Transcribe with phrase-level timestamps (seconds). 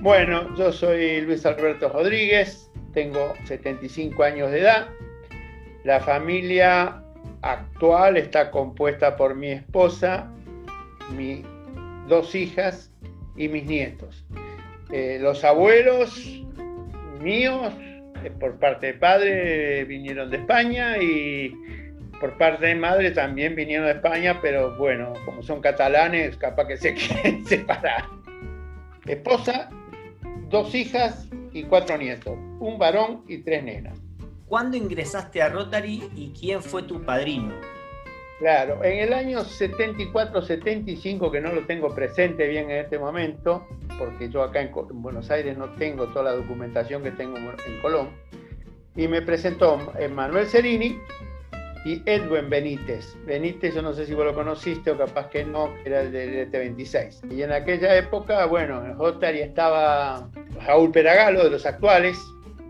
[0.00, 4.86] Bueno, yo soy Luis Alberto Rodríguez, tengo 75 años de edad.
[5.82, 7.02] La familia
[7.42, 10.30] actual está compuesta por mi esposa,
[11.16, 11.44] mis
[12.06, 12.92] dos hijas
[13.36, 14.24] y mis nietos.
[14.92, 16.44] Eh, los abuelos
[17.20, 17.72] míos,
[18.22, 21.52] eh, por parte de padre, vinieron de España y
[22.20, 26.76] por parte de madre también vinieron de España, pero bueno, como son catalanes, capaz que
[26.76, 28.04] se quieren separar.
[29.04, 29.70] Esposa,
[30.48, 33.98] dos hijas y cuatro nietos, un varón y tres nenas.
[34.46, 37.54] ¿Cuándo ingresaste a Rotary y quién fue tu padrino?
[38.38, 43.66] Claro, en el año 74-75, que no lo tengo presente bien en este momento,
[43.98, 44.70] porque yo acá en,
[45.02, 48.10] Buenos Aires no tengo toda la documentación que tengo en Colón,
[48.94, 50.98] y me presentó Manuel Cerini,
[51.84, 53.16] y Edwin Benítez.
[53.24, 56.50] Benítez, yo no sé si vos lo conociste o capaz que no, era el del
[56.50, 57.32] ET26.
[57.32, 60.28] Y en aquella época, bueno, en Rotary estaba
[60.66, 62.18] Raúl Peragalo, de los actuales,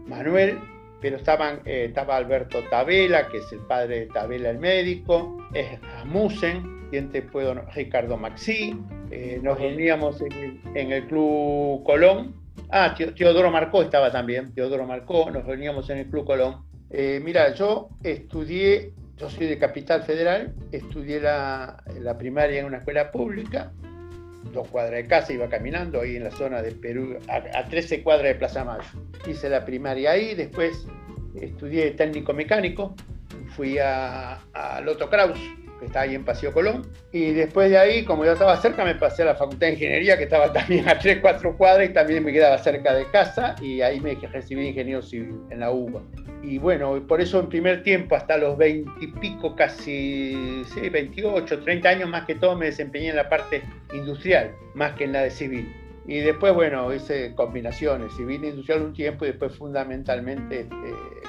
[0.07, 0.59] Manuel,
[1.01, 5.81] pero estaban, eh, estaba Alberto Tabela, que es el padre de Tabela el médico, es
[5.81, 8.77] Ramusen, quien te puedo, Ricardo Maxi,
[9.11, 12.35] eh, nos reuníamos en, en, el Club Colón.
[12.71, 16.65] Ah, Teodoro Marcó estaba también, Teodoro Marcó, nos reuníamos en el Club Colón.
[16.91, 21.83] Eh, mira, yo estudié yo soy de Capital Federal, estudié la,
[22.19, 23.73] primaria en una escuela pública,
[24.53, 28.29] dos cuadras de casa, iba caminando ahí en la zona de Perú, a, 13 cuadras
[28.29, 28.85] de Plaza Mayo.
[29.27, 30.87] Hice la primaria ahí, después
[31.35, 32.95] estudié técnico mecánico,
[33.57, 35.39] fui a, a Loto Kraus,
[35.79, 38.95] que está ahí en Paseo Colón, y después de ahí, como ya estaba cerca, me
[38.95, 42.25] pasé a la Facultad de Ingeniería, que estaba también a 3, 4 cuadras y también
[42.25, 46.03] me quedaba cerca de casa, y ahí me recibí ingeniero civil en la UBA
[46.43, 51.61] y bueno, por eso en primer tiempo, hasta los 20 y pico, casi sí, 28,
[51.61, 55.23] 30 años más que todo, me desempeñé en la parte industrial, más que en la
[55.23, 55.75] de civil.
[56.07, 60.77] Y después, bueno, hice combinaciones, civil e industrial un tiempo y después fundamentalmente este,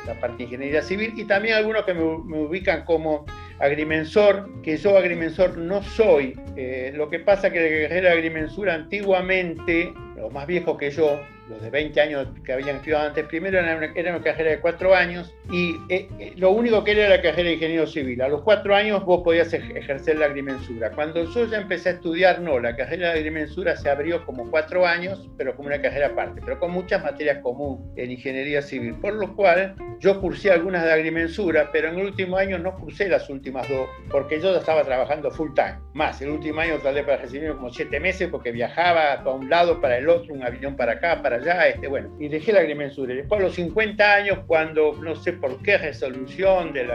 [0.07, 3.25] la parte de ingeniería civil y también algunos que me, ubican como
[3.59, 6.39] agrimensor, que yo agrimensor no soy.
[6.55, 11.19] Eh, lo que pasa que la agrimensura antiguamente, los más viejos que yo,
[11.49, 14.59] los de 20 años que habían estudiado antes, primero era una, era una carrera de
[14.59, 18.21] 4 años y eh, eh, lo único que era la carrera de ingeniero civil.
[18.21, 20.91] A los 4 años vos podías ejercer la agrimensura.
[20.91, 24.85] Cuando yo ya empecé a estudiar, no, la carrera de agrimensura se abrió como 4
[24.85, 28.95] años, pero como una carrera aparte, pero con muchas materias comunes en ingeniería civil.
[28.95, 33.09] Por lo cual yo cursé algunas de agrimensura, pero en el último año no cursé
[33.09, 35.77] las últimas dos, porque yo ya estaba trabajando full time.
[35.93, 39.81] Más, el último año tardé para recibirme como 7 meses porque viajaba para un lado,
[39.81, 43.13] para el otro, un avión para acá, para allá, este, bueno, y dejé la agrimensura.
[43.13, 46.89] Después a los 50 años, cuando no sé por qué resolución del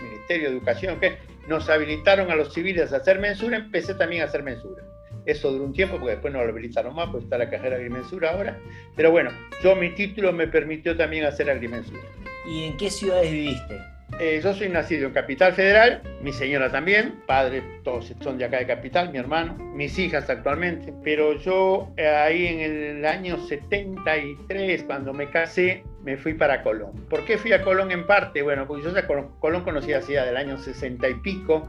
[0.00, 4.26] Ministerio de Educación, que nos habilitaron a los civiles a hacer mensura, empecé también a
[4.26, 4.82] hacer mensura.
[5.26, 8.30] Eso duró un tiempo, porque después no lo habilitaron más, porque está la carrera agrimensura
[8.30, 8.58] ahora.
[8.94, 9.30] Pero bueno,
[9.62, 12.02] yo mi título me permitió también hacer agrimensura.
[12.46, 13.93] ¿Y en qué ciudades viviste?
[14.20, 18.58] Eh, yo soy nacido en Capital Federal, mi señora también, padres todos son de acá
[18.58, 24.84] de Capital, mi hermano, mis hijas actualmente, pero yo eh, ahí en el año 73,
[24.84, 26.92] cuando me casé, me fui para Colón.
[27.10, 28.42] ¿Por qué fui a Colón en parte?
[28.42, 31.68] Bueno, porque yo ya Colón conocía hacía del año 60 y pico,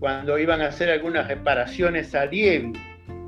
[0.00, 2.72] cuando iban a hacer algunas reparaciones a Lievi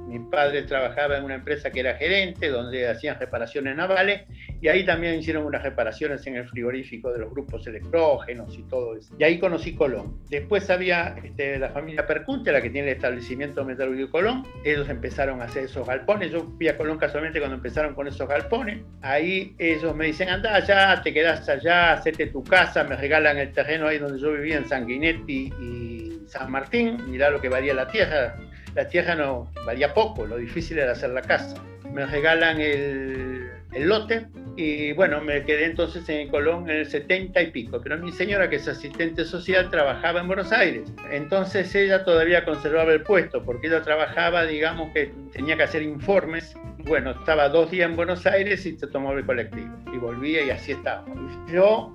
[0.07, 4.23] mi padre trabajaba en una empresa que era gerente, donde hacían reparaciones navales,
[4.61, 8.97] y ahí también hicieron unas reparaciones en el frigorífico de los grupos electrógenos y todo
[8.97, 9.15] eso.
[9.19, 10.19] Y ahí conocí Colón.
[10.31, 14.47] Después había este, la familia Percunte, la que tiene el establecimiento metalúrgico Colón.
[14.65, 16.31] Ellos empezaron a hacer esos galpones.
[16.31, 18.81] Yo fui a Colón casualmente cuando empezaron con esos galpones.
[19.03, 23.53] Ahí ellos me dicen, anda allá, te quedas allá, hacete tu casa, me regalan el
[23.53, 26.99] terreno ahí donde yo vivía, en Sanguinetti y San Martín.
[27.11, 28.37] Mirá lo que varía la tierra
[28.77, 31.57] la tierra no valía poco, lo difícil era hacer la casa.
[31.91, 37.41] Me regalan el, el lote y bueno, me quedé entonces en Colón en el 70
[37.41, 40.93] y pico, pero mi señora, que es asistente social, trabajaba en Buenos Aires.
[41.11, 46.55] Entonces ella todavía conservaba el puesto, porque ella trabajaba, digamos que tenía que hacer informes
[46.87, 49.75] bueno, estaba dos días en Buenos Aires y se tomó el colectivo.
[49.93, 51.05] Y volvía y así estaba.
[51.53, 51.93] Yo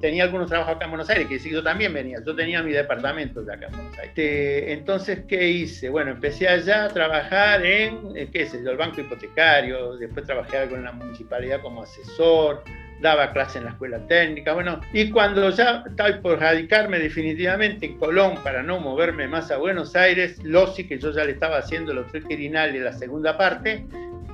[0.00, 2.18] tenía algunos trabajos acá en Buenos Aires, que sí, yo también venía.
[2.26, 4.08] Yo tenía mi departamento de acá en Buenos Aires.
[4.08, 5.88] Este, entonces, ¿qué hice?
[5.88, 9.96] Bueno, empecé allá a trabajar en, eh, qué sé yo, el banco hipotecario.
[9.96, 12.62] Después trabajé algo en la municipalidad como asesor
[13.00, 17.98] daba clase en la escuela técnica, bueno, y cuando ya estaba por radicarme definitivamente en
[17.98, 21.92] Colón para no moverme más a Buenos Aires, Losi, que yo ya le estaba haciendo
[21.92, 23.86] el hotel Quirinal de la segunda parte,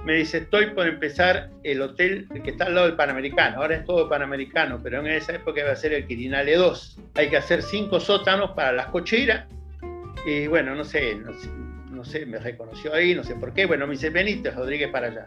[0.04, 3.84] me dice, estoy por empezar el hotel que está al lado del Panamericano, ahora es
[3.84, 6.98] todo Panamericano, pero en esa época iba a ser el Quirinale 2.
[7.14, 9.46] Hay que hacer cinco sótanos para las cocheras
[10.26, 11.16] y bueno, no sé,
[11.90, 15.06] no sé, me reconoció ahí, no sé por qué, bueno, me dice, venite Rodríguez para
[15.06, 15.26] allá.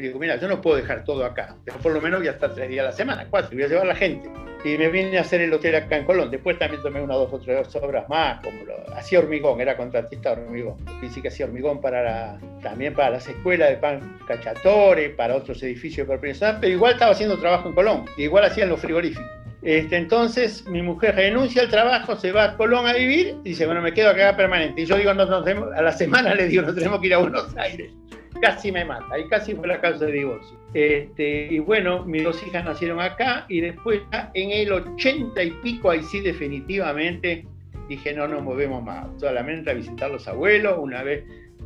[0.00, 2.30] Y digo, mira, yo no puedo dejar todo acá, pero por lo menos voy a
[2.30, 4.30] estar tres días a la semana, cuatro, voy a llevar a la gente.
[4.64, 6.30] Y me vine a hacer el hotel acá en Colón.
[6.30, 10.34] Después también tomé una, dos o tres obras más, como lo, hacía hormigón, era contratista
[10.34, 10.76] de hormigón.
[11.02, 15.62] Y sí que hacía hormigón para también para las escuelas de pan cachatore, para otros
[15.62, 19.26] edificios de propiedad, pero igual estaba haciendo trabajo en Colón, igual hacían los frigoríficos.
[19.60, 23.66] Este, entonces mi mujer renuncia al trabajo, se va a Colón a vivir y dice,
[23.66, 24.80] bueno, me quedo acá permanente.
[24.80, 25.44] Y yo digo, no, no,
[25.74, 27.92] a la semana le digo, nos tenemos que ir a Buenos Aires
[28.40, 30.58] casi me mata y casi fue la causa de divorcio.
[30.74, 34.00] Este, y bueno, mis dos hijas nacieron acá y después
[34.34, 37.46] en el ochenta y pico, ahí sí definitivamente
[37.88, 41.24] dije no nos movemos más, solamente a visitar los abuelos una vez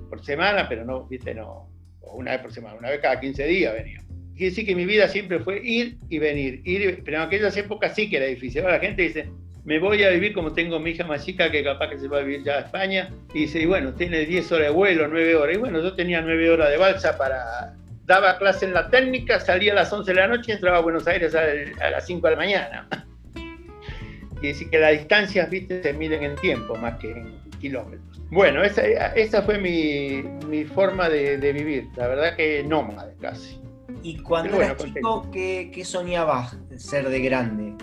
[0.09, 1.69] por semana, pero no, viste, no,
[2.01, 4.01] una vez por semana, una vez cada 15 días venía.
[4.35, 7.95] Quiere decir que mi vida siempre fue ir y venir, ir, pero en aquellas épocas
[7.95, 8.63] sí que era difícil.
[8.63, 9.29] Ahora la gente dice,
[9.65, 12.19] me voy a vivir como tengo mi hija más chica, que capaz que se va
[12.19, 15.37] a vivir ya a España, y dice, y bueno, tiene 10 horas de vuelo, 9
[15.37, 17.75] horas, y bueno, yo tenía 9 horas de balsa para...
[18.07, 20.81] Daba clase en la técnica, salía a las 11 de la noche y entraba a
[20.83, 22.89] Buenos Aires a, las 5 de la mañana.
[23.33, 28.21] Quiere decir que las distancias, viste, se miden en tiempo más que en kilómetros.
[28.31, 33.59] Bueno, esa, esa fue mi, mi forma de, de, vivir, la verdad que nómade casi.
[34.03, 37.75] ¿Y cuando eras chico, ¿qué, qué soñabas ser de grande?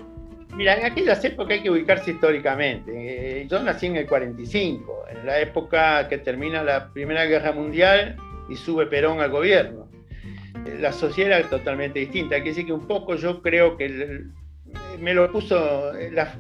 [0.56, 2.92] Mira, en aquellas épocas hay que ubicarse históricamente.
[3.42, 8.18] Eh, yo nací en el 45, en la época que termina la Primera Guerra Mundial
[8.50, 9.88] y sube Perón al gobierno.
[10.66, 12.36] Eh, la sociedad era totalmente distinta.
[12.36, 14.26] Hay que decir que un poco yo creo que
[15.00, 15.92] me lo puso,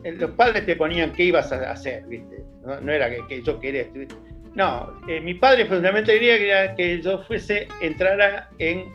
[0.04, 2.44] los padres te ponían qué ibas a hacer, ¿viste?
[2.64, 4.10] No, era que, yo quería estudiar.
[4.54, 8.92] No, eh, mi padre fundamentalmente quería que yo fuese, entrara en,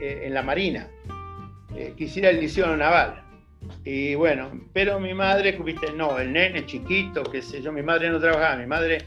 [0.00, 0.88] en la Marina,
[1.96, 3.23] quisiera el liceo naval
[3.84, 8.08] y bueno, pero mi madre, viste, no, el nene chiquito, qué sé yo, mi madre
[8.08, 9.06] no trabajaba, mi madre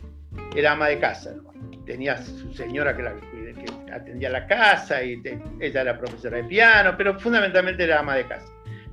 [0.56, 1.36] era ama de casa,
[1.86, 5.22] tenía su señora que, la, que atendía la casa y
[5.60, 8.46] ella era profesora de piano, pero fundamentalmente era ama de casa.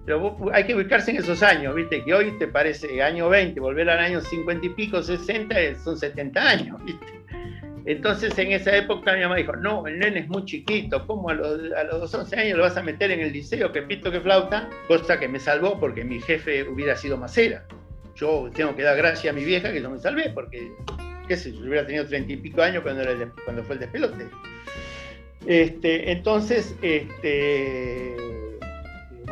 [0.06, 3.88] Pero hay que ubicarse en esos años, viste, que hoy te parece año 20, volver
[3.88, 7.23] al año 50 y pico, 60, son 70 años, viste.
[7.86, 11.34] Entonces en esa época mi mamá dijo, no, el nene es muy chiquito, ¿cómo a
[11.34, 14.20] los, a los 11 años lo vas a meter en el liceo, que pito, que
[14.20, 14.70] flauta?
[14.88, 17.66] Cosa que me salvó porque mi jefe hubiera sido macera.
[18.16, 20.72] Yo tengo que dar gracias a mi vieja que yo me salvé, porque,
[21.28, 23.04] qué sé, yo hubiera tenido 30 y pico años cuando,
[23.44, 24.28] cuando fue el despelote.
[25.46, 28.16] Este, entonces, este,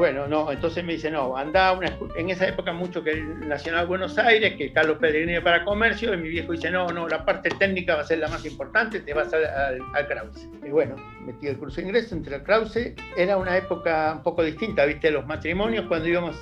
[0.02, 3.87] bueno, no, entonces me dice, no, anda una En esa época mucho que el Nacional
[3.87, 7.50] Buenos Aires, que Carlos Pellegrini para comercio, y mi viejo dice, no, no, la parte
[7.50, 10.49] técnica va a ser la más importante, te vas al, al, Krause.
[10.66, 12.96] Y bueno, metí el curso de ingreso, entre el Krause.
[13.16, 16.34] Era una época un poco distinta, viste, los matrimonios, cuando íbamos,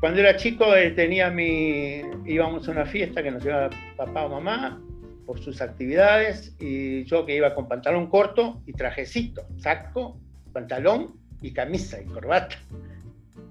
[0.00, 4.30] cuando era chico eh, tenía mi, íbamos a una fiesta que nos llevaba papá o
[4.30, 4.80] mamá,
[5.26, 10.18] por sus actividades, y yo que iba con pantalón corto y trajecito, saco,
[10.54, 12.56] pantalón y camisa y corbata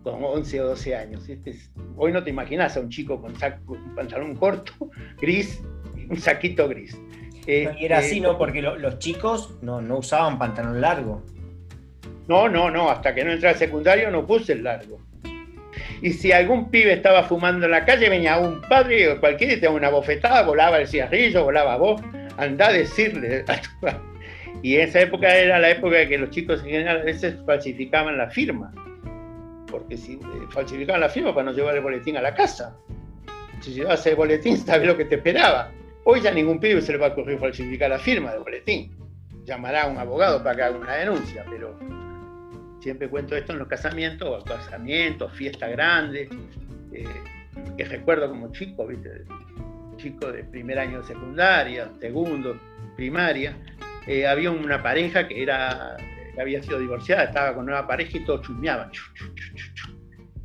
[0.04, 1.28] con 11 o 12 años.
[1.28, 1.56] Este
[1.98, 4.74] hoy no te imaginas a un chico con, saco, un pantalón corto,
[5.20, 5.62] gris,
[6.10, 6.98] un saquito gris.
[7.48, 8.30] y era así, ¿no?
[8.30, 11.24] Este, Porque los chicos no, no usaban pantalón largo.
[12.28, 15.00] No, no, no, hasta que no entré al secundario no puse el largo.
[16.02, 19.56] Y si algún pibe estaba fumando en la calle, venía un padre o cualquiera y
[19.58, 22.02] te daba una bofetada, volaba el cigarrillo, volaba vos,
[22.38, 23.69] anda a decirle a tu
[24.62, 28.18] y esa época era la época de que los chicos en general a veces falsificaban
[28.18, 28.71] la firma,
[29.69, 30.19] porque si eh,
[30.50, 32.76] falsificaban la firma para no llevar el boletín a la casa.
[33.62, 35.71] Si llevabas el boletín, sabes lo que te esperaba.
[36.04, 38.95] Hoy ya ningún pibe se le va a ocurrir falsificar la firma del boletín.
[39.44, 41.78] Llamará a un abogado para que haga una denuncia, pero
[42.80, 46.30] siempre cuento esto en los casamientos, casamientos, fiestas grandes,
[46.94, 47.06] eh,
[47.78, 49.26] que recuerdo como chico, ¿viste?
[49.97, 52.59] chico de primer año de secundaria, segundo,
[52.95, 53.57] primaria,
[54.07, 55.97] eh, había una pareja que era
[56.40, 58.92] había sido divorciada, estaba con nueva pareja y todos chusmeaban.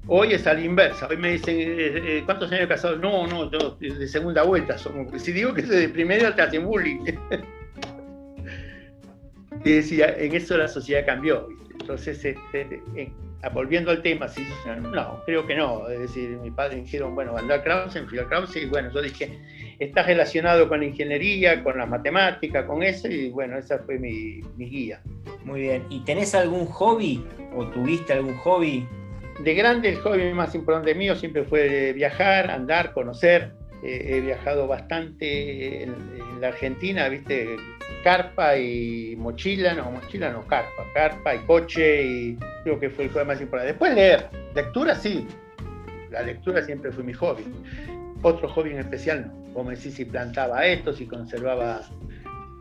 [0.07, 1.07] Hoy es a la inversa.
[1.09, 2.97] Hoy me dicen, eh, eh, ¿cuántos años de casado?
[2.97, 4.79] No, no, yo de segunda vuelta.
[4.79, 5.23] Somos.
[5.23, 7.05] Si digo que de primera, te hacen bullying.
[9.65, 11.49] y decía, en eso la sociedad cambió.
[11.79, 12.83] Entonces, este,
[13.53, 14.47] volviendo al tema, ¿sí?
[14.81, 15.89] no, creo que no.
[15.89, 19.39] Es decir, mi padre dijeron, bueno, andar Krause, enfiló Krause, y bueno, yo dije,
[19.81, 24.43] está relacionado con la ingeniería, con la matemática, con eso, y bueno, esa fue mi,
[24.59, 25.01] guía.
[25.45, 25.87] Muy bien.
[25.89, 27.25] ¿Y tenés algún hobby
[27.57, 28.87] o tuviste algún hobby?
[29.43, 33.53] De grande, el hobby más importante mío siempre fue viajar, andar, conocer.
[33.83, 37.57] Eh, he viajado bastante en, la Argentina, viste,
[38.03, 43.11] carpa y mochila, no, mochila no, carpa, carpa y coche, y creo que fue el
[43.11, 43.73] hobby más importante.
[43.73, 45.27] Después leer, lectura sí,
[46.11, 47.45] la lectura siempre fue mi hobby.
[48.23, 51.81] Otro hobby en especial no, como decir si plantaba esto, si conservaba,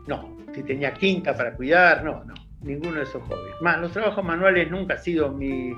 [0.06, 2.34] no, si tenía quinta para cuidar, no, no.
[2.62, 3.54] ninguno de esos hobbies.
[3.60, 5.72] Más, los trabajos manuales nunca ha sido mi,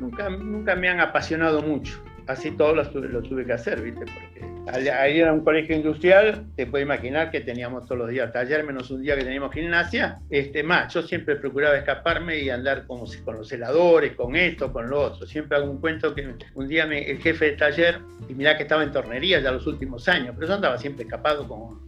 [0.00, 2.02] nunca, nunca me han apasionado mucho.
[2.26, 4.04] Así todos los, tuve que hacer, ¿viste?
[4.04, 8.64] Porque ahí era un colegio industrial, te puedes imaginar que teníamos todos los días taller,
[8.64, 10.20] menos un día que teníamos gimnasia.
[10.30, 14.88] Este, más, yo siempre procuraba escaparme y andar como con los heladores, con esto, con
[14.88, 15.26] lo otro.
[15.26, 18.82] Siempre hago un cuento que un día el jefe de taller, y mirá que estaba
[18.82, 21.83] en tornería ya los últimos años, pero yo andaba siempre escapado con,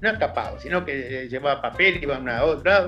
[0.00, 2.86] no escapado, sino que llevaba papel, iba a una otra.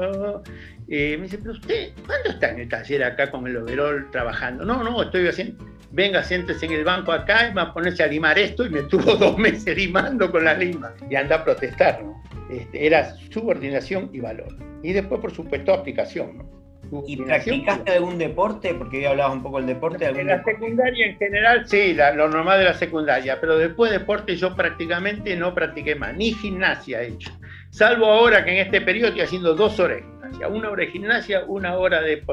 [0.89, 4.65] Y me dice, pero usted, ¿cuándo está en el taller acá con el overol trabajando?
[4.65, 8.07] No, no, estoy haciendo, venga, siéntese en el banco acá y va a ponerse a
[8.07, 12.03] limar esto y me tuvo dos meses limando con la lima y anda a protestar,
[12.03, 12.21] ¿no?
[12.51, 14.57] Este, era subordinación y valor.
[14.83, 16.60] Y después, por supuesto, aplicación, ¿no?
[17.07, 18.75] ¿Y practicaste algún deporte?
[18.75, 20.07] Porque hoy hablabas un poco del deporte.
[20.07, 24.37] En la secundaria en general, sí, lo normal de la secundaria, pero después de deporte
[24.37, 27.31] yo prácticamente no practiqué más, ni gimnasia he hecho.
[27.71, 30.91] Salvo ahora que en este periodo estoy haciendo dos horas de gimnasia, una hora de
[30.91, 32.25] gimnasia, una hora de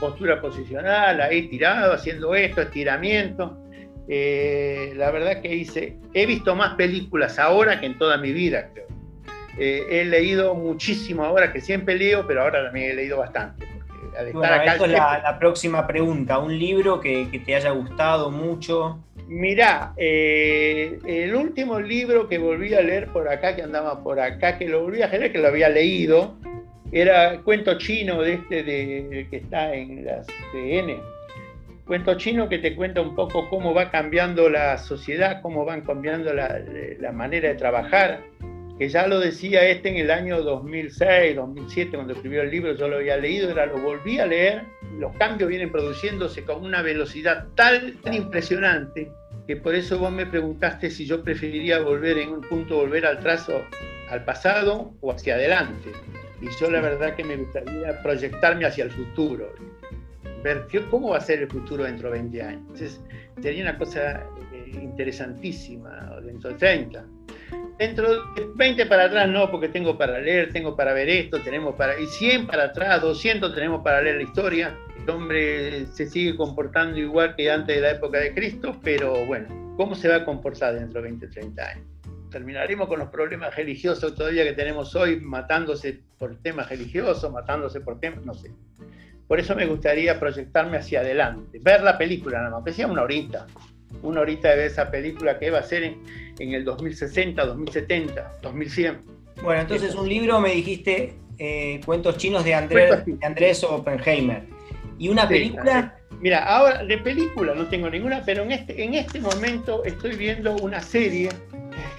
[0.00, 3.60] postura posicional, ahí tirado, haciendo esto, estiramiento.
[4.08, 8.70] Eh, la verdad que hice, he visto más películas ahora que en toda mi vida,
[8.72, 8.86] creo.
[9.56, 13.73] Eh, he leído muchísimo ahora, que siempre leo, pero ahora también he leído bastante
[14.32, 16.38] bueno, es la, próxima pregunta.
[16.38, 18.98] ¿Un libro que, te haya gustado mucho?
[19.26, 24.58] Mirá, eh, el último libro que volví a leer por acá, que andaba por acá,
[24.58, 26.34] que lo volví a leer, que lo había leído,
[26.92, 30.96] era Cuento Chino de este de, que está en las CN.
[31.86, 36.32] Cuento chino que te cuenta un poco cómo va cambiando la sociedad, cómo van cambiando
[36.32, 36.58] la,
[36.98, 38.20] la manera de trabajar
[38.78, 42.88] que ya lo decía este en el año 2006, 2007, cuando escribió el libro, yo
[42.88, 44.64] lo había leído, era lo volví a leer,
[44.98, 49.12] los cambios vienen produciéndose con una velocidad tal, tan impresionante,
[49.46, 53.20] que por eso vos me preguntaste si yo preferiría volver en un punto, volver al
[53.20, 53.62] trazo,
[54.10, 55.90] al pasado o hacia adelante.
[56.40, 59.54] Y yo la verdad que me gustaría proyectarme hacia el futuro,
[60.42, 62.60] ver cómo va a ser el futuro dentro de 20 años.
[62.62, 63.00] Entonces,
[63.40, 67.04] sería una cosa eh, interesantísima, dentro de 30
[67.78, 71.74] dentro de 20 para atrás no, porque tengo para leer, tengo para ver esto, tenemos
[71.74, 71.98] para...
[71.98, 74.76] Y 100 para atrás, 200 tenemos para leer la historia.
[74.96, 79.48] El hombre se sigue comportando igual que antes de la época de Cristo, pero bueno,
[79.76, 81.86] ¿cómo se va a comportar dentro de 20, 30 años?
[82.30, 88.00] Terminaremos con los problemas religiosos todavía que tenemos hoy, matándose por temas religiosos, matándose por
[88.00, 88.50] temas, no sé.
[89.28, 93.02] Por eso me gustaría proyectarme hacia adelante, ver la película nada más, que sea una
[93.02, 93.46] horita,
[94.02, 96.02] una horita de ver esa película que va a ser en,
[96.38, 98.98] en el 2060, 2070, 2100.
[99.42, 104.44] Bueno, entonces un libro me dijiste eh, Cuentos chinos de Andrés, de Andrés Oppenheimer.
[104.98, 105.96] ¿Y una película?
[106.20, 110.56] Mira, ahora de película no tengo ninguna, pero en este, en este momento estoy viendo
[110.56, 111.28] una serie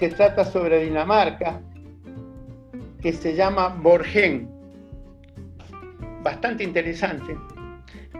[0.00, 1.60] que trata sobre Dinamarca,
[3.02, 4.50] que se llama Borgen.
[6.22, 7.36] Bastante interesante.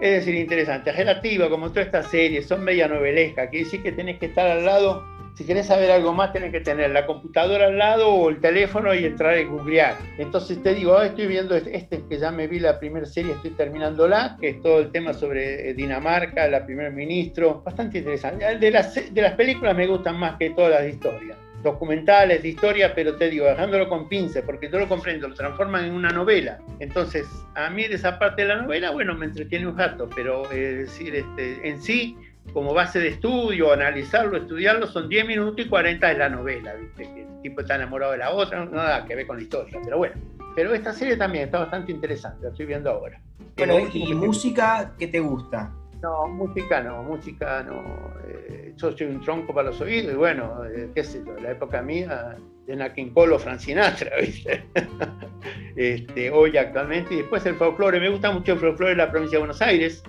[0.00, 4.18] Es decir, interesante, relativa, como todas estas series, son media novelescas, quiere decir que tenés
[4.18, 7.76] que estar al lado si querés saber algo más, tenés que tener la computadora al
[7.76, 9.94] lado o el teléfono y entrar en googlear.
[10.16, 13.50] Entonces te digo, estoy viendo este, este, que ya me vi la primera serie, estoy
[13.50, 18.56] terminándola, que es todo el tema sobre eh, Dinamarca, la primer ministro, bastante interesante.
[18.56, 22.48] De las, de las películas me gustan más que todas las de historia documentales de
[22.48, 26.10] historia, pero te digo, dejándolo con pince, porque yo lo comprendo, lo transforman en una
[26.10, 26.58] novela.
[26.80, 30.44] Entonces, a mí de esa parte de la novela, bueno, me entretiene un rato, pero
[30.50, 32.16] es decir, este, en sí,
[32.52, 37.02] como base de estudio, analizarlo, estudiarlo, son 10 minutos y 40 de la novela, ¿viste?
[37.02, 39.78] Que el tipo está enamorado de la otra, no nada que ver con la historia,
[39.82, 40.14] pero bueno.
[40.54, 43.20] Pero esta serie también está bastante interesante, la estoy viendo ahora.
[43.56, 45.72] Bueno, ¿y música qué te gusta?
[46.02, 47.82] No, música no, música no.
[48.28, 51.52] Eh, yo soy un tronco para los oídos y bueno, eh, qué sé yo, la
[51.52, 52.36] época mía,
[52.66, 54.64] de Nakin Cole Frank Sinatra, ¿viste?
[55.76, 59.36] este, hoy actualmente, y después el folclore, me gusta mucho el folclore de la provincia
[59.36, 60.02] de Buenos Aires,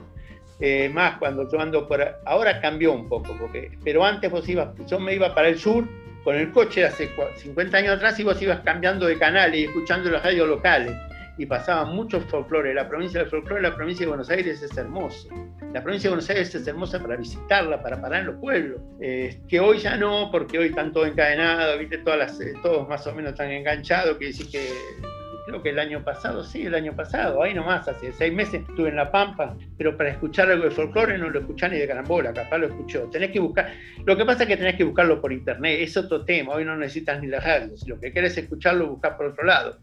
[0.60, 2.03] eh, más cuando yo ando por...
[2.25, 5.88] Ahora cambió un poco, porque, pero antes vos ibas, yo me iba para el sur
[6.24, 10.10] con el coche hace 50 años atrás y vos ibas cambiando de canales y escuchando
[10.10, 10.94] las radios locales
[11.38, 12.74] y pasaban muchos folclore.
[12.74, 15.27] La provincia del folclore, la provincia de Buenos Aires es hermosa.
[15.74, 18.82] La provincia de Buenos Aires es hermosa para visitarla, para parar en los pueblos.
[19.00, 22.00] Eh, que hoy ya no, porque hoy están todos encadenados, ¿viste?
[22.00, 24.70] Todas las, eh, todos más o menos están enganchados, que decir que
[25.48, 28.89] creo que el año pasado, sí, el año pasado, ahí nomás, hace seis meses estuve
[28.89, 32.34] en La Pampa, pero para escuchar algo de folclore no lo escuchás ni de carambola,
[32.34, 33.03] capaz lo escuchó.
[33.10, 33.72] Tenés que buscar,
[34.06, 36.75] lo que pasa es que tenés que buscarlo por internet, es otro tema, hoy no
[36.75, 39.79] necesitas ni la radio, si lo que quieres escucharlo, buscar por otro lado.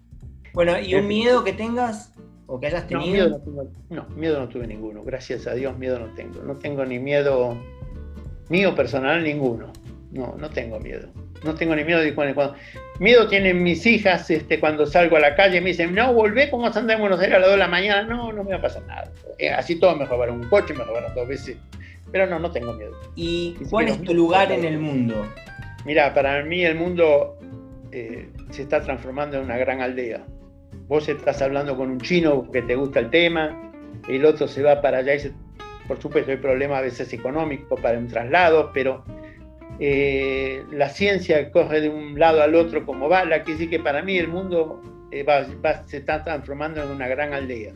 [0.54, 2.12] Bueno, ¿y un miedo que tengas
[2.46, 3.40] o que hayas tenido?
[3.90, 7.58] No, miedo no, tuve ninguno, gracias a Dios miedo no tengo, no tengo ni miedo
[8.48, 9.72] mío personal ninguno,
[10.12, 11.08] no, no tengo miedo.
[11.44, 12.54] no tengo ni miedo de cuando,
[13.00, 16.66] miedo tienen mis hijas este, cuando salgo a la calle me dicen, no, volvé como
[16.66, 18.62] anda en Buenos Aires a las 2 de la mañana, no, no me va a
[18.62, 19.10] pasar nada.
[19.38, 21.56] Eh, así todo me robaron un coche, me robaron dos veces,
[22.12, 22.92] pero no, no tengo miedo.
[23.16, 25.26] ¿Y cuál es tu lugar en el mundo?
[25.84, 27.38] Mira, para mí el mundo
[27.92, 30.24] eh, se está transformando en una gran aldea.
[30.88, 33.72] Vos estás hablando con un chino que te gusta el tema,
[34.08, 35.32] el otro se va para allá y se,
[35.88, 39.04] por supuesto hay problemas a veces económicos para un traslado, pero
[39.80, 43.80] eh, la ciencia corre de un lado al otro como va, la que dice que
[43.80, 45.24] para mí el mundo eh,
[45.86, 47.72] se está transformando en una gran aldea,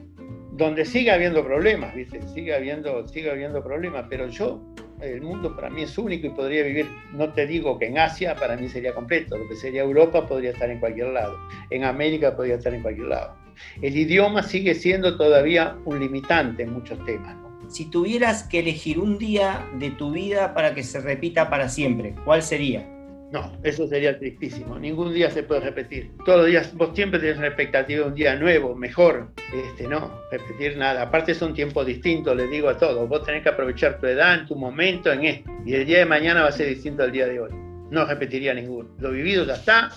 [0.53, 2.21] donde sigue habiendo problemas, ¿viste?
[2.29, 4.61] Sigue habiendo, sigue habiendo problemas, pero yo,
[5.01, 8.35] el mundo para mí es único y podría vivir, no te digo que en Asia
[8.35, 11.39] para mí sería completo, lo que sería Europa podría estar en cualquier lado,
[11.71, 13.37] en América podría estar en cualquier lado.
[13.83, 17.37] El idioma sigue siendo todavía un limitante en muchos temas.
[17.69, 22.15] Si tuvieras que elegir un día de tu vida para que se repita para siempre,
[22.25, 22.98] ¿cuál sería?
[23.31, 24.79] No, eso sería tristísimo.
[24.79, 26.11] Ningún día se puede repetir.
[26.25, 29.29] Todos los días, vos siempre tenés una expectativa de un día nuevo, mejor.
[29.53, 31.03] Este, no, repetir nada.
[31.03, 33.07] Aparte son tiempos distintos, les digo a todos.
[33.07, 35.51] Vos tenés que aprovechar tu edad, en tu momento, en esto.
[35.67, 37.51] Y el día de mañana va a ser distinto al día de hoy.
[37.91, 38.89] No repetiría ninguno.
[38.99, 39.91] Lo vivido ya está,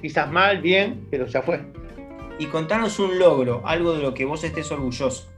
[0.00, 1.60] quizás mal, bien, pero ya fue.
[2.38, 5.28] Y contanos un logro, algo de lo que vos estés orgulloso.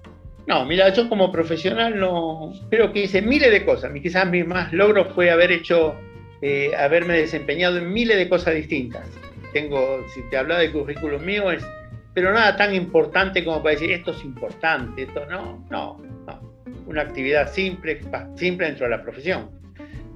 [0.48, 3.92] No, mira, yo como profesional no creo que hice miles de cosas.
[4.02, 5.94] Quizás mi más logro fue haber hecho,
[6.42, 9.06] eh, haberme desempeñado en miles de cosas distintas.
[9.52, 11.66] Tengo, si te habla de currículum mío, es,
[12.14, 16.58] pero nada tan importante como para decir esto es importante, esto no, no, no.
[16.86, 18.00] Una actividad simple,
[18.36, 19.50] simple dentro de la profesión,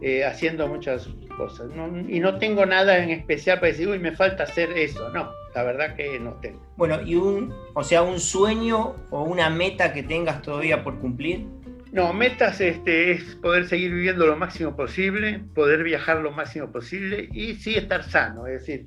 [0.00, 1.71] eh, haciendo muchas cosas.
[2.09, 5.62] y no tengo nada en especial para decir, uy, me falta hacer eso, no la
[5.62, 6.61] verdad que no tengo.
[6.76, 11.47] Bueno, ¿y un, o sea, un sueño o una meta que tengas todavía por cumplir?
[11.93, 17.29] No, metas este, es poder seguir viviendo lo máximo posible, poder viajar lo máximo posible
[17.33, 18.47] y sí estar sano.
[18.47, 18.87] Es decir,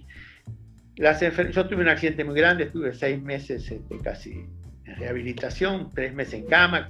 [0.97, 1.21] las
[1.51, 4.31] yo tuve un accidente muy grande, estuve seis meses este, casi
[4.85, 6.89] en rehabilitación, tres meses en cama,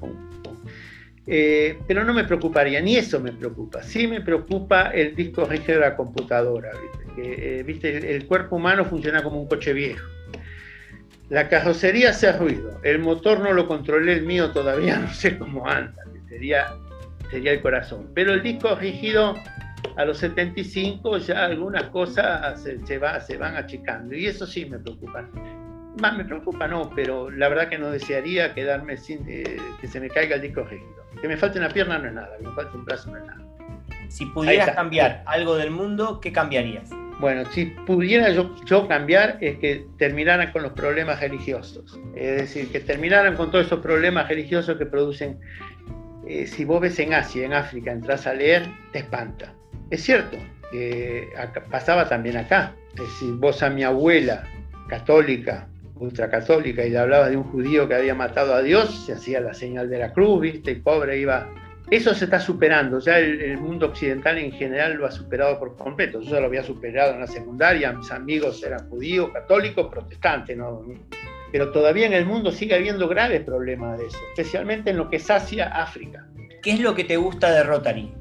[1.28, 3.84] eh, pero no me preocuparía, ni eso me preocupa.
[3.84, 6.72] Sí me preocupa el disco rígido de la computadora.
[6.72, 7.60] ¿viste?
[7.60, 10.08] Eh, viste, el, cuerpo humano funciona como un coche viejo.
[11.30, 15.68] La carrocería hace ruido, el motor no lo controlé, el mío todavía no sé cómo
[15.68, 16.76] anda, sería,
[17.32, 18.12] sería el corazón.
[18.14, 19.36] Pero el disco rígido,
[19.98, 24.78] a los 75 ya algunas cosas se, va, se van achicando y eso sí me
[24.78, 25.28] preocupa.
[26.00, 30.00] Más me preocupa no, pero la verdad que no desearía quedarme sin eh, que se
[30.00, 31.06] me caiga el disco rígido.
[31.22, 33.26] Que me falte una pierna no es nada, que me falte un brazo no es
[33.26, 33.45] nada.
[34.16, 36.90] Si pudieras cambiar algo del mundo, ¿qué cambiarías?
[37.20, 42.00] Bueno, si pudiera yo, cambiar es que terminaran con los problemas religiosos.
[42.16, 45.38] Es decir, que terminaran con todos esos problemas religiosos que producen.
[46.26, 49.54] Eh, si vos ves en Asia, en África, entras a leer, te espanta.
[49.90, 50.38] Es cierto,
[50.72, 51.28] que
[51.70, 52.74] pasaba también acá.
[52.94, 54.46] Es decir, vos a mi abuela
[54.88, 59.42] católica, ultracatólica, y le hablabas de un judío que había matado a Dios, se hacía
[59.42, 60.72] la señal de la cruz, ¿viste?
[60.72, 61.50] Y pobre iba
[61.92, 66.20] eso se está superando, ya el, mundo occidental en general lo ha superado por completo.
[66.22, 70.84] Yo ya lo había superado en la secundaria, mis amigos eran judíos, católicos, protestantes, ¿no?
[71.52, 75.18] pero todavía en el mundo sigue habiendo graves problemas de eso, especialmente en lo que
[75.18, 76.26] es Asia, África.
[76.62, 78.12] ¿Qué es lo que te gusta de Rotary?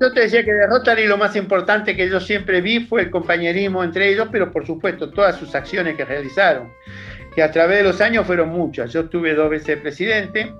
[0.00, 3.10] Yo te decía que de Rotary lo más importante que yo siempre vi fue el
[3.10, 6.70] compañerismo entre ellos, pero por supuesto todas sus acciones que realizaron,
[7.34, 8.92] que a través de los años fueron muchas.
[8.92, 10.52] Yo estuve dos veces presidente,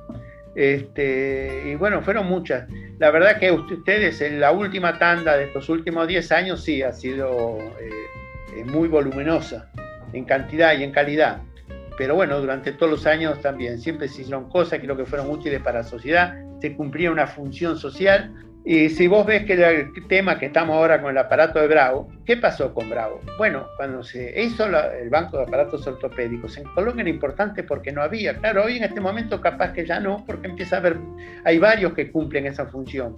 [0.57, 2.67] este, y bueno, fueron muchas.
[2.99, 6.93] La verdad que ustedes en la última tanda de estos últimos 10 años sí ha
[6.93, 9.71] sido eh, muy voluminosa
[10.15, 11.43] en cantidad y en calidad.
[11.99, 15.31] Pero bueno, durante todos los años también siempre se hicieron cosas que lo que fueron
[15.31, 18.33] útiles para la sociedad, se cumplía una función social
[18.69, 22.09] y si vos ves que el tema que estamos ahora con el aparato de Bravo,
[22.25, 23.21] ¿qué pasó con Bravo?
[23.39, 28.03] Bueno, cuando se hizo el banco de aparatos ortopédicos, en Colombia era importante porque no
[28.03, 28.37] había.
[28.39, 30.97] Claro, hoy en este momento capaz que ya no, porque empieza a haber,
[31.45, 33.17] hay varios que cumplen esa función.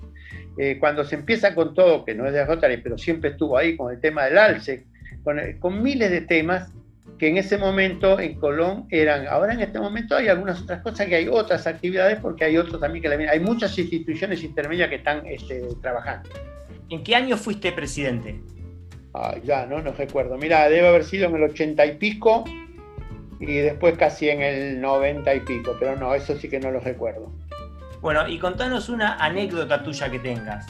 [0.58, 3.74] Eh, cuando se empieza con todo, que no es de Rotary, pero siempre estuvo ahí
[3.74, 4.84] con el tema del ALSE,
[5.24, 6.74] con, con miles de temas,
[7.18, 11.06] que en ese momento en Colón eran, ahora en este momento hay algunas otras cosas,
[11.06, 15.26] que hay otras actividades, porque hay otros también que hay muchas instituciones intermedias que están
[15.26, 16.28] este, trabajando.
[16.90, 18.40] ¿En qué año fuiste presidente?
[19.42, 20.36] ya, no, no recuerdo.
[20.36, 22.44] Mira, debe haber sido en el ochenta y pico
[23.40, 26.78] y después casi en el noventa y pico, pero no, eso sí que no lo
[26.78, 27.32] recuerdo.
[28.00, 30.66] Bueno, y contanos una anécdota tuya que tengas.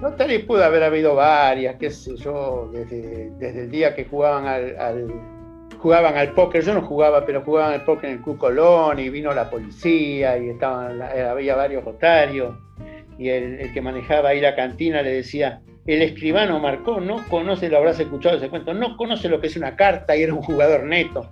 [0.00, 4.46] No te pudo haber habido varias, qué sé yo, desde, desde el día que jugaban
[4.46, 5.39] al
[5.80, 9.08] jugaban al póker, yo no jugaba, pero jugaban al póker en el Club Colón y
[9.08, 12.54] vino la policía y estaban, había varios rotarios
[13.18, 17.78] y el, que manejaba ahí la cantina le decía, el escribano Marcó no conoce, lo
[17.78, 20.84] habrás escuchado ese cuento, no conoce lo que es una carta y era un jugador
[20.84, 21.30] neto.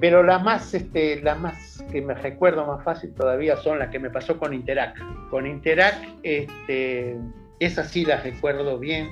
[0.00, 3.98] Pero las más, este, la más que me recuerdo más fácil todavía son las que
[3.98, 4.96] me pasó con Interac.
[5.28, 7.16] Con Interac, este,
[7.58, 9.10] esas sí las recuerdo bien.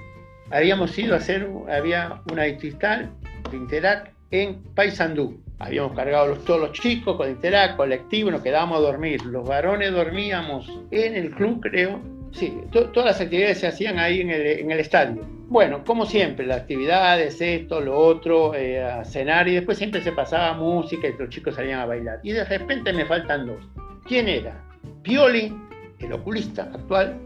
[0.51, 3.11] Habíamos ido a hacer, había una distrital
[3.51, 5.41] de Interac en Paysandú.
[5.59, 9.25] Habíamos cargado los, todos los chicos con Interac, colectivo, nos quedábamos a dormir.
[9.25, 12.01] Los varones dormíamos en el club, creo,
[12.33, 15.23] Sí, todas las actividades se hacían ahí en el, estadio.
[15.49, 20.13] Bueno, como siempre, las actividades, esto, lo otro, eh, a cenar y después siempre se
[20.13, 22.21] pasaba música y los chicos salían a bailar.
[22.23, 23.65] Y de repente me faltan dos.
[24.07, 24.63] ¿Quién era?
[25.03, 25.55] Pioli,
[26.01, 27.19] el oculista actual,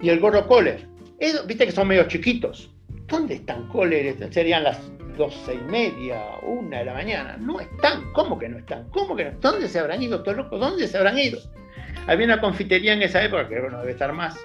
[0.00, 0.86] y el gorro Kohler.
[1.46, 2.70] Viste que son medio chiquitos.
[3.08, 4.16] ¿Dónde están Kohler?
[4.32, 7.36] Serían las doce y media, una de la mañana.
[7.38, 8.12] No están.
[8.12, 8.88] ¿Cómo que no están?
[8.90, 9.30] ¿Cómo que no?
[9.40, 10.60] ¿Dónde se habrán ido todos locos?
[10.60, 11.38] ¿Dónde se habrán ido?
[12.06, 14.38] Había una confitería en esa época, que bueno, debe estar más,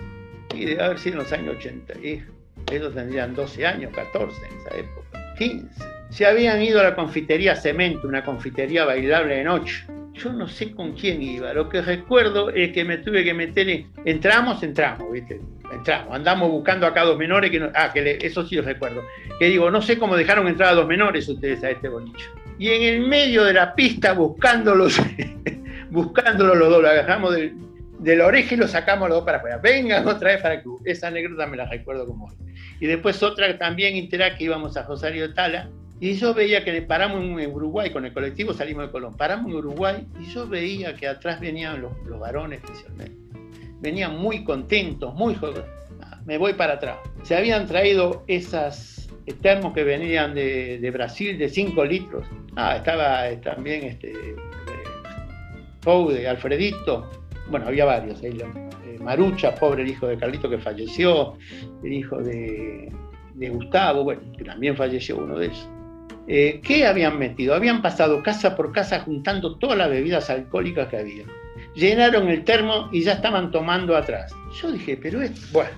[0.56, 1.94] y debe haber sido en los años 80.
[2.00, 2.24] Y
[2.72, 5.68] ellos tendrían 12 años, 14 en esa época, 15.
[6.10, 9.86] Se habían ido a la confitería Cemento, una confitería bailable de noche.
[10.24, 11.54] Yo no sé con quién iba.
[11.54, 13.92] Lo que recuerdo es que me tuve que meter en.
[14.06, 15.42] Entramos, entramos, ¿viste?
[15.72, 16.14] Entramos.
[16.14, 17.50] Andamos buscando acá dos menores.
[17.50, 17.70] Que no...
[17.74, 19.02] Ah, que eso sí lo recuerdo.
[19.40, 22.26] Que digo, no sé cómo dejaron entrar a dos menores ustedes a este boliche.
[22.60, 25.02] Y en el medio de la pista, buscándolos,
[25.90, 29.58] buscándolo los dos, lo agarramos de, la oreja y lo sacamos los dos para afuera.
[29.58, 30.82] Vengan otra vez para el club.
[30.86, 32.32] Esa anécdota me la recuerdo como.
[32.80, 35.70] Y después otra también intera que íbamos a Rosario Tala
[36.02, 39.58] y yo veía que paramos en Uruguay, con el colectivo salimos de Colón, paramos en
[39.58, 43.16] Uruguay y yo veía que atrás venían los, varones especialmente.
[43.80, 45.70] Venían muy contentos, muy jóvenes.
[46.02, 46.98] Ah, me voy para atrás.
[47.22, 49.08] Se habían traído esas
[49.42, 52.26] termos que venían de, Brasil de 5 litros.
[52.56, 54.12] Ah, estaba eh, también este,
[55.86, 57.10] de Alfredito,
[57.50, 58.34] bueno, había varios, eh,
[59.00, 61.38] Marucha, pobre el hijo de Carlito que falleció,
[61.84, 62.92] el hijo de,
[63.36, 65.70] Gustavo, bueno, que también falleció uno de ellos.
[66.34, 67.54] Eh, ¿Qué habían metido?
[67.54, 71.26] Habían pasado casa por casa juntando todas las bebidas alcohólicas que había.
[71.76, 74.34] Llenaron el termo y ya estaban tomando atrás.
[74.62, 75.72] Yo dije, pero es, bueno,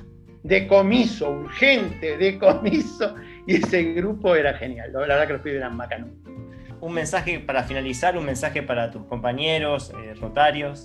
[0.43, 3.15] decomiso, urgente, decomiso.
[3.45, 4.93] Y ese grupo era genial.
[4.93, 6.11] La verdad que los pibes eran bacanos
[6.83, 10.83] un mensaje para finalizar, un mensaje para tus compañeros, eh, rotarios.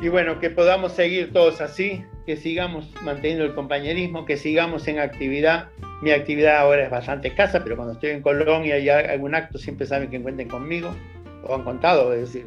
[0.00, 4.98] Y bueno, que podamos seguir todos así, que sigamos manteniendo el compañerismo, que sigamos en
[4.98, 5.68] actividad.
[6.02, 9.58] Mi actividad ahora es bastante escasa, pero cuando estoy en Colombia y hay algún acto,
[9.58, 10.94] siempre saben que cuenten conmigo,
[11.44, 12.46] o han contado, es decir,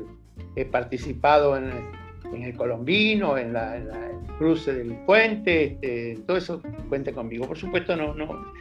[0.56, 1.72] he participado en,
[2.44, 3.88] el colombino, en, la, el
[4.38, 7.48] cruce del puente, este, todo eso cuente conmigo.
[7.48, 8.52] Por supuesto, no, no,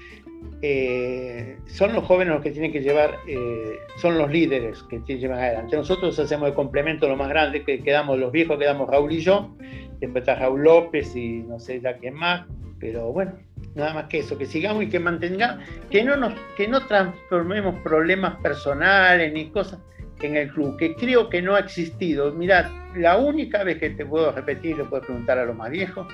[0.63, 5.41] eh, son los jóvenes los que tienen que llevar, eh, son los líderes que llevar
[5.41, 5.77] adelante.
[5.77, 9.57] Nosotros hacemos el complemento lo más grande, que quedamos los viejos, quedamos Raúl y yo,
[10.01, 12.47] después está Raúl López y no sé ya quién más,
[12.79, 13.33] pero bueno,
[13.75, 17.75] nada más que eso, que sigamos y que mantengamos, que no, nos, que no transformemos
[17.81, 19.81] problemas personales ni cosas
[20.21, 22.33] en el club, que creo que no ha existido.
[22.33, 26.07] Mirad, la única vez que te puedo repetir, le puedo preguntar a los más viejos,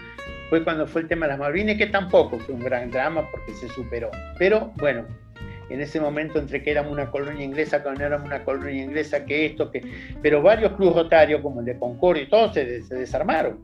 [0.52, 3.54] fue cuando fue el tema de las Malvinas, que tampoco fue un gran drama porque
[3.54, 4.10] se superó.
[4.36, 5.06] Pero bueno,
[5.70, 9.24] en ese momento entre que éramos una colonia inglesa, que no éramos una colonia inglesa,
[9.24, 9.80] que esto, que...
[10.20, 13.60] Pero varios clubes rotarios, como el de Concordia y todos, se, desarmaron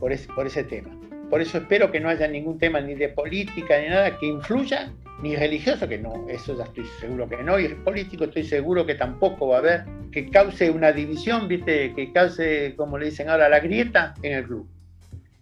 [0.00, 0.90] por ese, por ese tema.
[1.30, 4.90] Por eso espero que no haya ningún tema ni de política ni nada que influya,
[5.22, 8.96] ni religioso, que no, eso ya estoy seguro que no, y político estoy seguro que
[8.96, 11.94] tampoco va a haber, que cause una división, ¿viste?
[11.94, 14.68] que cause, como le dicen ahora, la grieta en el club.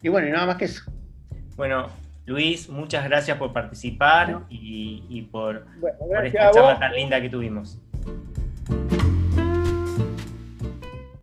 [0.03, 0.83] Y bueno, y nada más que eso.
[1.57, 1.89] Bueno,
[2.27, 5.67] Luis, muchas gracias por participar y, por,
[6.25, 7.79] esta charla tan linda que tuvimos.